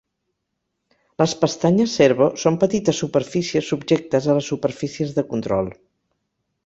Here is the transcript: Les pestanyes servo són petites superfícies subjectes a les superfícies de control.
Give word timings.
Les 1.23 1.35
pestanyes 1.41 1.91
servo 1.99 2.29
són 2.45 2.57
petites 2.63 3.03
superfícies 3.03 3.69
subjectes 3.75 4.29
a 4.33 4.39
les 4.39 4.51
superfícies 4.55 5.15
de 5.19 5.27
control. 5.35 5.71